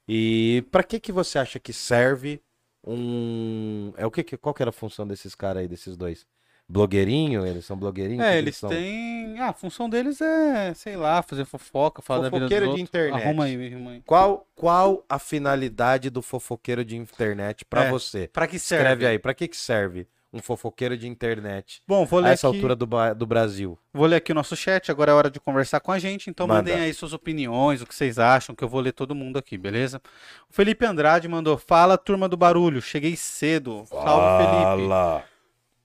[0.07, 2.41] E pra que que você acha que serve
[2.83, 6.25] um é o que que- qual que era a função desses caras aí, desses dois?
[6.67, 7.45] Blogueirinho?
[7.45, 8.25] Eles são blogueirinhos?
[8.25, 8.69] É, eles são?
[8.69, 9.39] têm.
[9.39, 12.69] Ah, a função deles é, sei lá, fazer fofoca, falar da vida dos Fofoqueiro de
[12.81, 12.89] outros.
[12.89, 13.23] internet.
[13.23, 14.01] Arruma aí, arruma aí.
[14.05, 18.29] Qual qual a finalidade do fofoqueiro de internet pra É, você?
[18.31, 18.83] Pra que serve?
[18.83, 22.47] Escreve aí, pra que que serve um fofoqueiro de internet Bom, vou a ler essa
[22.47, 22.55] aqui.
[22.57, 23.77] altura do, ba- do Brasil?
[23.93, 26.47] Vou ler aqui o nosso chat, agora é hora de conversar com a gente, então
[26.47, 26.71] Manda.
[26.71, 29.59] mandem aí suas opiniões, o que vocês acham, que eu vou ler todo mundo aqui,
[29.59, 30.01] beleza?
[30.49, 34.87] O Felipe Andrade mandou, fala turma do barulho, cheguei cedo, salve Felipe.
[34.87, 35.23] Fala.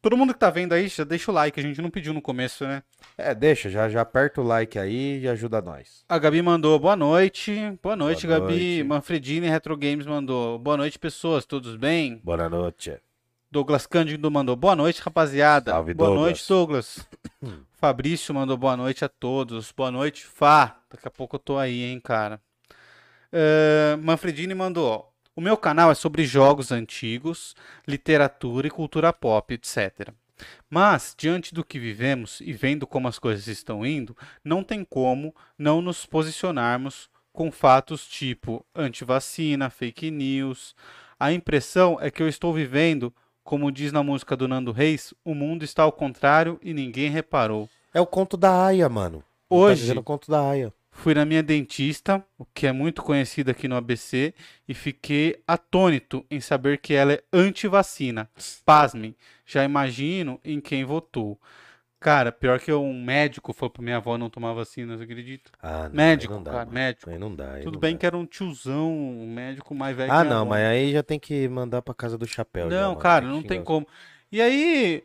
[0.08, 2.22] Todo mundo que tá vendo aí, já deixa o like, a gente não pediu no
[2.22, 2.82] começo, né?
[3.18, 6.02] É, deixa, já, já aperta o like aí e ajuda nós.
[6.08, 8.84] A Gabi mandou, boa noite, boa noite Boa Gabi, noite.
[8.84, 12.22] Manfredini Retro Games mandou, boa noite pessoas, todos bem?
[12.24, 12.96] Boa noite.
[13.50, 16.24] Douglas Cândido mandou, boa noite rapaziada, Salve, boa Douglas.
[16.26, 17.08] noite Douglas.
[17.76, 19.70] Fabrício mandou boa noite a todos.
[19.72, 20.80] Boa noite, Fá.
[20.90, 22.40] Daqui a pouco eu tô aí, hein, cara.
[23.30, 25.12] Eh, Manfredini mandou.
[25.38, 27.54] O meu canal é sobre jogos antigos,
[27.86, 30.08] literatura e cultura pop, etc.
[30.68, 35.32] Mas, diante do que vivemos e vendo como as coisas estão indo, não tem como
[35.56, 40.74] não nos posicionarmos com fatos tipo antivacina, fake news.
[41.20, 45.36] A impressão é que eu estou vivendo, como diz na música do Nando Reis, o
[45.36, 47.70] mundo está ao contrário e ninguém reparou.
[47.94, 49.20] É o conto da Aya, mano.
[49.20, 50.72] Tá Hoje- dizendo o conto da Aya.
[50.98, 54.34] Fui na minha dentista, o que é muito conhecido aqui no ABC,
[54.68, 58.28] e fiquei atônito em saber que ela é anti-vacina.
[58.66, 59.14] Pasmem,
[59.46, 61.40] já imagino em quem votou.
[62.00, 65.50] Cara, pior que um médico falou pra minha avó não tomar vacina, você acredita?
[65.62, 66.74] Ah, não, Médico, não dá, cara, mano.
[66.74, 67.10] médico.
[67.10, 67.52] Aí não dá.
[67.54, 67.98] aí Tudo não bem dá.
[67.98, 70.50] que era um tiozão, um médico mais velho Ah, não, avó.
[70.50, 72.70] mas aí já tem que mandar pra casa do chapéu.
[72.70, 73.00] já, Não, mano.
[73.00, 73.86] cara, não tem como.
[74.30, 75.04] E aí,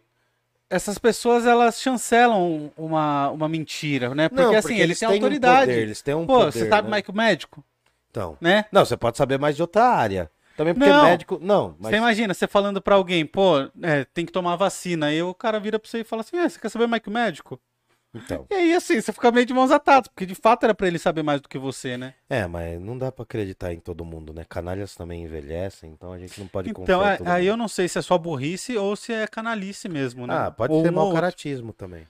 [0.73, 4.27] essas pessoas, elas chancelam uma, uma mentira, né?
[4.27, 5.71] Porque Não, assim, eles têm um autoridade.
[5.71, 6.89] poder, eles têm um Pô, poder, você sabe né?
[6.89, 7.63] mais que o médico,
[8.09, 8.37] Então.
[8.41, 8.65] né?
[8.71, 10.31] Não, você pode saber mais de outra área.
[10.57, 11.03] Também porque Não.
[11.03, 11.39] médico.
[11.41, 11.89] Não, mas.
[11.91, 15.07] Você imagina, você falando pra alguém, pô, é, tem que tomar vacina.
[15.07, 17.09] Aí o cara vira pra você e fala assim, é, você quer saber mais que
[17.09, 17.59] o médico?
[18.13, 18.45] Então.
[18.51, 20.99] E aí, assim, você fica meio de mãos atadas, porque de fato era pra ele
[20.99, 22.13] saber mais do que você, né?
[22.29, 24.45] É, mas não dá pra acreditar em todo mundo, né?
[24.47, 27.97] Canalhas também envelhecem, então a gente não pode Então, é, aí eu não sei se
[27.97, 30.35] é só burrice ou se é canalice mesmo, né?
[30.35, 32.05] Ah, pode Ou ser um mau caratismo também.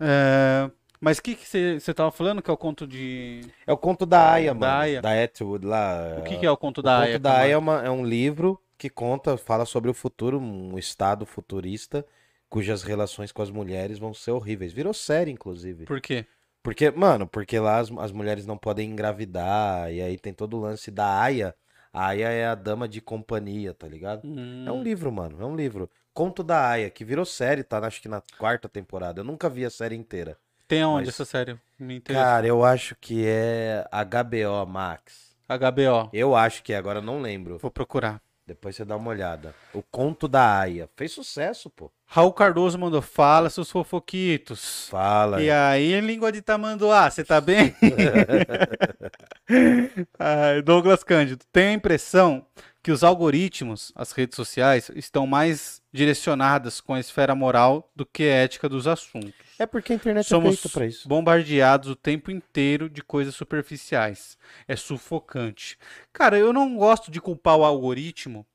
[0.00, 3.42] É, Mas o que você você tava falando que é o conto de...
[3.66, 4.80] É o conto da Aya, Da mano.
[4.80, 5.02] Aya.
[5.02, 6.16] Da Atwood lá.
[6.18, 7.18] O que que é o conto O da conto Aya?
[7.18, 7.44] da Camargo?
[7.44, 12.04] Aya é, uma- é um livro que conta, fala sobre o futuro, um estado futurista,
[12.48, 14.72] cujas relações com as mulheres vão ser horríveis.
[14.72, 15.84] Virou série, inclusive.
[15.84, 16.26] Por quê?
[16.62, 20.60] Porque, mano, porque lá as, as mulheres não podem engravidar, e aí tem todo o
[20.60, 21.54] lance da Aya.
[21.92, 24.26] A Aya é a dama de companhia, tá ligado?
[24.66, 25.88] É um Hum, livro, mano, é um livro.
[26.12, 27.78] Conto da Aya, que virou série, tá?
[27.78, 29.20] Acho que na quarta temporada.
[29.20, 30.36] Eu nunca vi a série inteira.
[30.66, 31.56] Tem aonde mas- essa série?
[32.04, 35.36] Cara, eu acho que é HBO Max.
[35.48, 36.10] HBO.
[36.12, 37.58] Eu acho que é, agora não lembro.
[37.58, 38.20] Vou procurar.
[38.46, 39.52] Depois você dá uma olhada.
[39.74, 40.88] O Conto da Aya.
[40.94, 41.90] Fez sucesso, pô.
[42.06, 44.86] Raul Cardoso mandou, fala seus fofoquitos.
[44.88, 45.42] Fala.
[45.42, 47.74] E aí, língua de tamanduá, você tá bem?
[50.64, 52.46] Douglas Cândido, tenho a impressão
[52.80, 58.22] que os algoritmos, as redes sociais, estão mais direcionadas com a esfera moral do que
[58.22, 59.34] a ética dos assuntos.
[59.58, 61.08] É porque a internet é Somos feita pra isso.
[61.08, 64.36] bombardeados o tempo inteiro de coisas superficiais.
[64.68, 65.78] É sufocante.
[66.12, 68.46] Cara, eu não gosto de culpar o algoritmo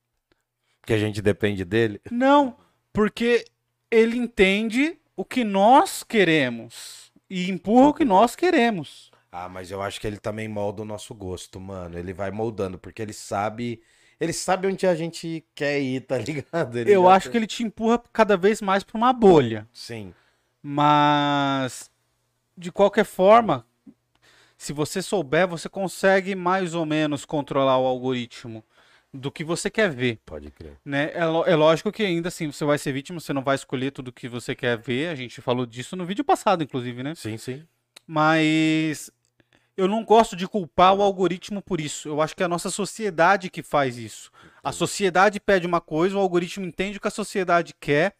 [0.85, 1.99] Que a gente depende dele.
[2.11, 2.55] Não,
[2.93, 3.45] porque
[3.89, 9.09] ele entende o que nós queremos e empurra o que nós queremos.
[9.31, 11.97] Ah, mas eu acho que ele também molda o nosso gosto, mano.
[11.97, 13.81] Ele vai moldando, porque ele sabe.
[14.19, 16.77] Ele sabe onde a gente quer ir, tá ligado?
[16.77, 19.67] Ele Eu acho tem- que ele te empurra cada vez mais pra uma bolha.
[19.73, 20.13] Sim.
[20.61, 21.89] Mas,
[22.57, 23.65] de qualquer forma,
[24.57, 28.63] se você souber, você consegue mais ou menos controlar o algoritmo
[29.13, 30.19] do que você quer ver.
[30.25, 30.77] Pode crer.
[30.85, 31.11] Né?
[31.13, 31.21] É,
[31.51, 34.29] é lógico que ainda assim você vai ser vítima, você não vai escolher tudo que
[34.29, 35.09] você quer ver.
[35.09, 37.15] A gente falou disso no vídeo passado, inclusive, né?
[37.15, 37.63] Sim, sim.
[38.07, 39.11] Mas
[39.75, 42.07] eu não gosto de culpar o algoritmo por isso.
[42.07, 44.31] Eu acho que é a nossa sociedade que faz isso.
[44.63, 48.15] A sociedade pede uma coisa, o algoritmo entende o que a sociedade quer.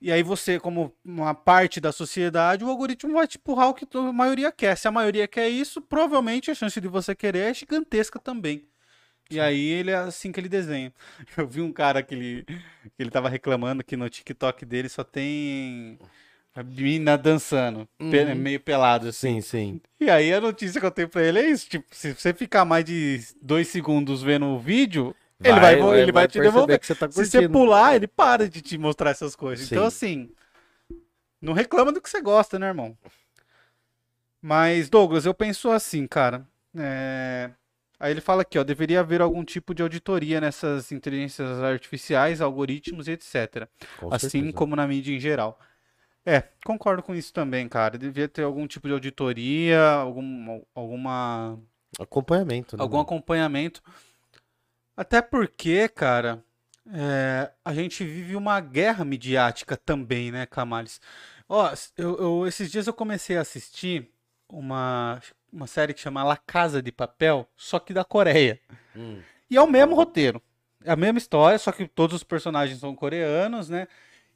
[0.00, 3.86] E aí você, como uma parte da sociedade, o algoritmo vai te empurrar o que
[3.96, 4.76] a maioria quer.
[4.76, 8.64] Se a maioria quer isso, provavelmente a chance de você querer é gigantesca também.
[9.30, 10.92] E aí ele é assim que ele desenha.
[11.36, 15.02] Eu vi um cara que ele, que ele tava reclamando que no TikTok dele só
[15.04, 15.98] tem
[16.54, 18.34] a mina dançando, Uhum.
[18.36, 19.40] meio pelado assim.
[19.40, 19.80] Sim, sim.
[20.00, 22.64] E aí a notícia que eu tenho pra ele é isso, tipo, se você ficar
[22.64, 26.80] mais de dois segundos vendo o vídeo, ele vai, ele vai, te perceber devolver.
[26.82, 29.66] você tá Se você pular, ele para de te mostrar essas coisas.
[29.68, 29.74] Sim.
[29.74, 30.30] Então assim,
[31.40, 32.96] não reclama do que você gosta, né, irmão?
[34.40, 36.46] Mas Douglas, eu penso assim, cara,
[36.76, 37.50] é,
[38.00, 43.08] Aí ele fala aqui, ó, deveria haver algum tipo de auditoria nessas inteligências artificiais, algoritmos
[43.08, 43.66] e etc.
[43.98, 44.52] Com assim certeza.
[44.52, 45.58] como na mídia em geral.
[46.24, 47.98] É, concordo com isso também, cara.
[47.98, 51.58] Devia ter algum tipo de auditoria, algum, alguma,
[51.98, 52.82] Acompanhamento, né?
[52.82, 53.82] algum acompanhamento.
[54.98, 56.42] Até porque, cara,
[56.92, 61.00] é, a gente vive uma guerra midiática também, né, Camales?
[61.48, 64.10] Ó, eu, eu- esses dias eu comecei a assistir
[64.48, 65.20] uma,
[65.52, 68.60] uma série que chama La Casa de Papel, só que da Coreia.
[68.96, 69.20] Hum.
[69.48, 70.42] E é o mesmo roteiro.
[70.84, 73.86] É a mesma história, só que todos os personagens são coreanos, né?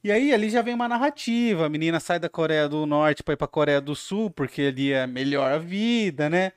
[0.01, 1.65] E aí ali já vem uma narrativa.
[1.65, 4.93] A menina sai da Coreia do Norte para ir para Coreia do Sul, porque ali
[4.93, 6.53] é melhor a vida, né?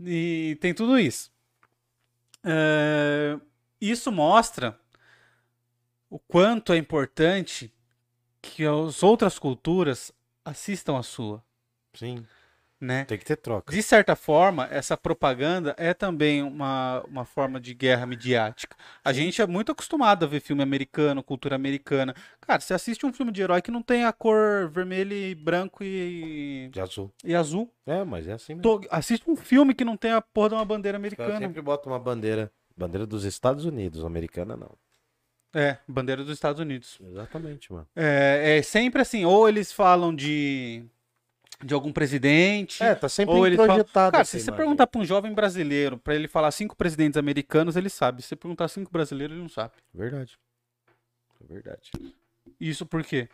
[0.00, 1.30] E tem tudo isso.
[2.44, 3.38] É,
[3.80, 4.78] Isso mostra
[6.10, 7.72] o quanto é importante
[8.42, 10.12] que as outras culturas
[10.44, 11.42] assistam a sua,
[11.94, 12.24] Sim.
[12.80, 13.04] Né?
[13.04, 13.72] Tem que ter troca.
[13.72, 18.76] De certa forma, essa propaganda é também uma, uma forma de guerra midiática.
[19.04, 22.14] A gente é muito acostumado a ver filme americano, cultura americana.
[22.40, 25.82] Cara, você assiste um filme de herói que não tem a cor vermelho e branco
[25.82, 27.10] e, De azul.
[27.24, 27.72] e azul.
[27.86, 28.62] É, mas é assim mesmo.
[28.80, 31.38] Tô- assiste um filme que não tem a porra de uma bandeira americana.
[31.38, 32.52] sempre botam uma bandeira.
[32.76, 34.72] Bandeira dos Estados Unidos, americana não.
[35.54, 36.98] É, bandeira dos Estados Unidos.
[37.00, 37.86] Exatamente, mano.
[37.94, 40.84] É, é sempre assim, ou eles falam de,
[41.62, 42.82] de algum presidente.
[42.82, 44.12] É, tá sempre Ou falam- projetado.
[44.12, 47.76] Cara, essa se você perguntar pra um jovem brasileiro, pra ele falar cinco presidentes americanos,
[47.76, 48.22] ele sabe.
[48.22, 49.72] Se você perguntar cinco brasileiros, ele não sabe.
[49.94, 50.38] Verdade.
[51.42, 51.90] É verdade.
[52.60, 53.28] Isso por quê?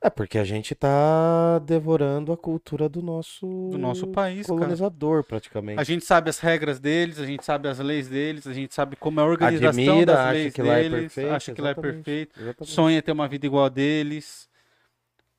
[0.00, 4.58] É porque a gente tá devorando a cultura do nosso, Do nosso país, cara.
[4.58, 5.80] colonizador, praticamente.
[5.80, 8.94] A gente sabe as regras deles, a gente sabe as leis deles, a gente sabe
[8.94, 11.60] como é a organização Admira, das acha leis que lá é deles, perfeito, acha que
[11.62, 12.70] lá é perfeito, Exatamente.
[12.72, 14.48] sonha ter uma vida igual a deles.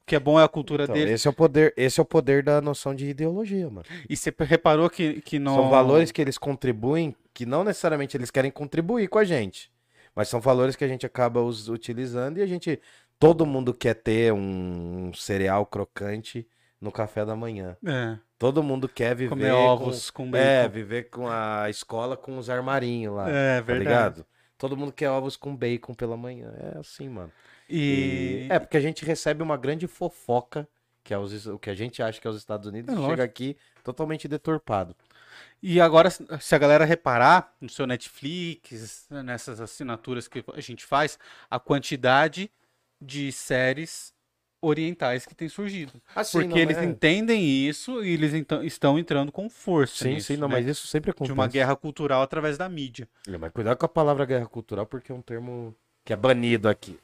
[0.08, 1.12] Que é bom é a cultura Então, deles.
[1.16, 3.86] esse é o poder, esse é o poder da noção de ideologia, mano.
[4.10, 5.54] E você reparou que, que não...
[5.54, 9.70] São valores que eles contribuem, que não necessariamente eles querem contribuir com a gente,
[10.16, 12.80] mas são valores que a gente acaba utilizando e a gente,
[13.20, 16.48] todo mundo quer ter um cereal crocante
[16.80, 17.76] no café da manhã.
[17.86, 20.46] É, Todo mundo quer viver comer com- ovos com, bacon.
[20.46, 23.80] é, viver com a escola com os armarinhos lá, É, tá verdade.
[23.80, 24.26] ligado?
[24.58, 26.54] Todo mundo quer ovos com bacon pela manhã.
[26.76, 27.32] É assim, mano.
[27.70, 28.48] E...
[28.48, 28.48] E...
[28.50, 30.68] É, porque a gente recebe uma grande fofoca,
[31.04, 33.06] que é os- o que a gente acha que é os Estados Unidos, É, e
[33.06, 34.96] chega aqui totalmente deturpado.
[35.62, 41.18] E agora, se a galera reparar no seu Netflix, nessas assinaturas que a gente faz,
[41.50, 42.50] a quantidade
[43.02, 44.14] de séries
[44.60, 45.94] orientais que tem surgido.
[46.16, 50.28] Assim, Porque eles é- entendem isso e eles então- estão entrando com força Sim, nisso,
[50.34, 50.56] sim, não, né?
[50.56, 51.32] mas isso sempre De acontece.
[51.34, 53.08] uma guerra cultural através da mídia.
[53.40, 57.00] Mas cuidado com a palavra guerra cultural, porque é um termo que é banido aqui.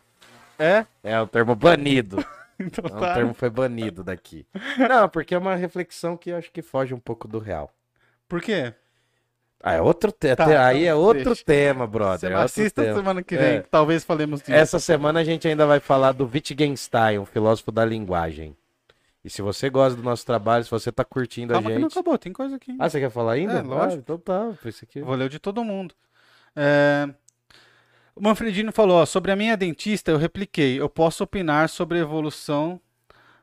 [0.59, 0.85] É?
[1.03, 2.17] É um termo banido.
[2.59, 3.15] Então É tá.
[3.15, 4.45] termo foi banido daqui.
[4.77, 7.69] Não, porque é uma reflexão que eu acho que foge um pouco do real.
[8.29, 8.71] Por quê?
[9.61, 10.35] Ah, é outro te...
[10.35, 11.43] Tá, aí é outro deixa.
[11.43, 12.19] tema, brother.
[12.19, 12.95] Você é outro assista tema.
[12.95, 13.61] semana que vem, É.
[13.61, 14.53] talvez falemos disso.
[14.53, 18.55] Essa semana a gente ainda vai falar do Wittgenstein, um filósofo da linguagem.
[19.25, 21.89] E se você gosta do nosso trabalho, se você tá curtindo Calma a que não
[21.89, 21.97] gente.
[21.97, 22.77] acabou, tem coisa aqui.
[22.79, 23.53] Ah, você quer falar ainda?
[23.59, 23.93] É, lógico.
[23.93, 24.53] Ah, então tá.
[24.61, 25.01] Foi isso aqui.
[25.01, 25.95] Vou ler o de todo mundo.
[26.55, 27.09] É,
[28.15, 32.01] O Manfredino falou, ó, sobre a minha dentista, eu repliquei, eu posso opinar sobre a
[32.01, 32.79] evolução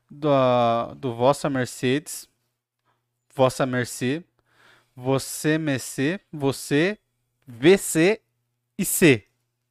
[0.09, 2.29] da, do Vossa Mercedes,
[3.35, 4.23] Vossa Mercê,
[4.95, 6.99] você Mercê, você,
[7.47, 8.21] VC
[8.79, 9.25] e C.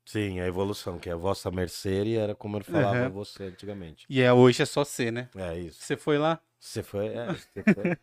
[0.05, 3.09] Sim, a evolução, que é a vossa mercê e era como ele falava Aham.
[3.09, 4.07] você antigamente.
[4.09, 5.29] E é, hoje é só C, né?
[5.35, 5.83] É isso.
[5.83, 6.39] Você foi lá.
[6.59, 7.09] Você foi.
[7.09, 7.95] É, você foi.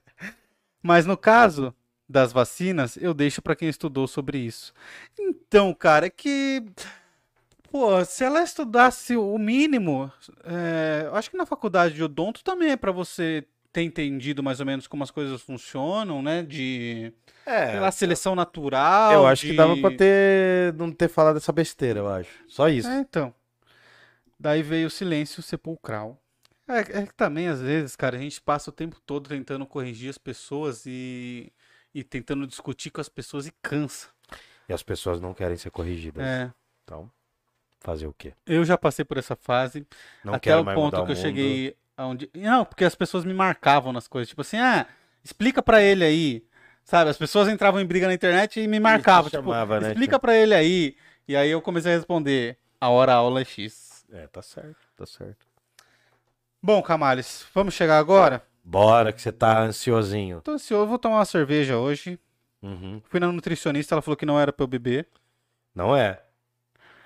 [0.81, 1.75] Mas no caso,
[2.09, 4.73] das vacinas, eu deixo pra quem estudou sobre isso.
[5.19, 6.63] Então, cara, é que.
[7.71, 10.11] Pô, se ela estudasse o mínimo,
[10.45, 14.67] é, acho que na faculdade de odonto também é pra você ter entendido mais ou
[14.67, 16.43] menos como as coisas funcionam, né?
[16.43, 17.13] De
[17.45, 19.13] É, sei lá, seleção natural.
[19.13, 22.31] eu acho que de- dava pra ter não ter falado essa besteira, eu acho.
[22.49, 22.89] Só isso.
[22.89, 23.35] É, então.
[24.39, 26.21] Daí veio o silêncio sepulcral.
[26.69, 30.11] É, é que também, às vezes, cara, a gente passa o tempo todo tentando corrigir
[30.11, 31.53] as pessoas e,
[31.97, 34.09] e tentando discutir com as pessoas e cansa.
[34.69, 36.23] E as pessoas não querem ser corrigidas.
[36.23, 36.53] É,
[36.85, 37.11] Então,
[37.81, 38.35] fazer o quê?
[38.45, 39.87] eu já passei por essa fase,
[40.23, 42.29] Não até o ponto que o eu cheguei aonde.
[42.35, 44.29] Não, porque as pessoas me marcavam nas coisas.
[44.29, 44.87] Tipo assim, ah,
[45.25, 46.45] explica pra ele aí.
[46.85, 49.31] Sabe, as pessoas entravam em briga na internet e me marcavam.
[49.31, 50.97] Tipo, chamava, né, explica pra ele aí.
[51.27, 52.59] E aí eu comecei a responder.
[52.79, 54.05] A hora a aula é X.
[54.13, 55.47] É, tá certo, tá certo.
[56.63, 58.47] Bom, Camales, vamos chegar agora?
[58.69, 60.41] Bora, que você tá ansiosinho.
[60.41, 62.19] Tô ansioso, vou tomar uma cerveja hoje.
[62.61, 63.01] Uhum.
[63.05, 65.07] Fui na nutricionista, ela falou que não era pra eu beber.
[65.73, 66.21] Não é.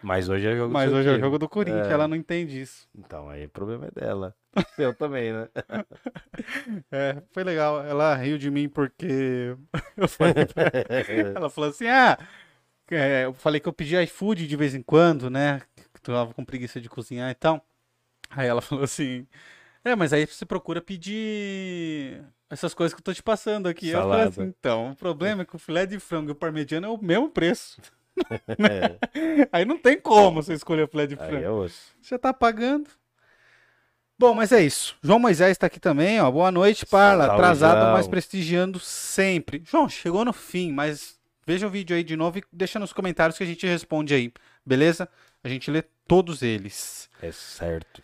[0.02, 1.92] Mas hoje é jogo do Mas hoje é o jogo do Corinthians, É.
[1.92, 2.88] ela não entende isso.
[2.96, 4.34] Então, aí o problema é dela.
[4.74, 5.48] Seu também, né?
[6.90, 7.84] É, foi legal.
[7.84, 9.54] Ela riu de mim porque
[9.98, 10.08] eu
[11.36, 11.50] ela.
[11.50, 12.16] Falou assim: ah,
[12.90, 15.60] é, eu falei que eu pedi iFood de vez em quando, né?
[15.92, 17.62] Que tu tava com preguiça de cozinhar e tal.
[18.30, 19.26] Aí ela falou assim:
[19.84, 23.92] é, mas aí você procura pedir essas coisas que eu tô te passando aqui.
[23.92, 24.28] Salada.
[24.28, 26.98] assim: então, o problema é que o filé de frango e o parmegiano é o
[27.02, 27.80] mesmo preço.
[28.58, 31.44] É, Aí não tem como você escolher o filé de aí frango.
[31.44, 31.94] é osso.
[32.02, 32.90] Você tá pagando.
[34.18, 34.94] Bom, mas é isso.
[35.02, 36.30] João Moisés está aqui também, ó.
[36.30, 37.24] Boa noite, Parla.
[37.24, 37.92] Salve, Atrasado, João.
[37.94, 39.62] mas prestigiando sempre.
[39.64, 43.38] João, chegou no fim, mas veja o vídeo aí de novo e deixa nos comentários
[43.38, 44.30] que a gente responde aí,
[44.66, 45.08] beleza?
[45.42, 47.08] A gente lê todos eles.
[47.22, 48.02] É certo.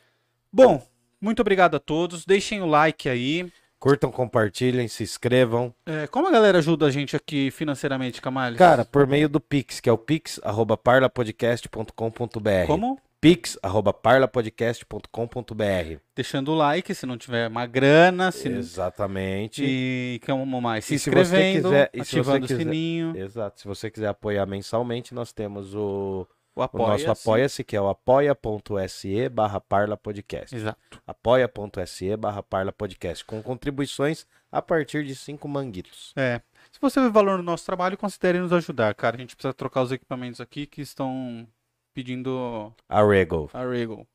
[0.50, 0.82] Bom,
[1.26, 2.24] muito obrigado a todos.
[2.24, 3.50] Deixem o like aí.
[3.78, 5.74] Curtam, compartilhem, se inscrevam.
[5.84, 8.56] É, como a galera ajuda a gente aqui financeiramente, Camales?
[8.58, 12.66] Cara, por meio do Pix, que é o pix@parlapodcast.com.br.
[12.66, 12.98] como?
[13.20, 15.98] pix@parlapodcast.com.br.
[16.14, 19.62] Deixando o like, se não tiver uma grana, se Exatamente.
[19.64, 23.60] e como mais, se E se inscrevendo, quiser- e ativando o quiser- sininho, Exato.
[23.60, 27.80] Se você quiser apoiar mensalmente, nós temos o, o o apoia nosso Apoia-se, que é
[27.80, 30.56] o apoia.se barra parlapodcast.
[30.56, 31.00] Exato.
[31.06, 36.12] apoia.se barra parlapodcast, com contribuições a partir de cinco manguitos.
[36.16, 36.40] É.
[36.72, 39.16] Se você vê valor no nosso trabalho, considere nos ajudar, cara.
[39.16, 41.46] A gente precisa trocar os equipamentos aqui que estão
[41.94, 43.48] pedindo A Rego.
[43.52, 44.06] a Regal.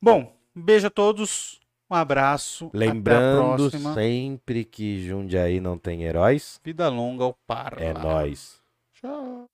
[0.00, 1.60] Bom, beijo a todos.
[1.90, 2.66] Um abraço.
[2.68, 3.94] até a Lembrando próxima.
[3.94, 7.74] sempre que Jundiaí não tem heróis, Vida longa ao par.
[7.80, 8.60] é nós.
[8.94, 9.46] Tchau.